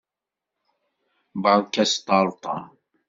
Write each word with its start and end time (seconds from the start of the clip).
Berka 1.43 1.81
asṭerṭer! 1.83 2.61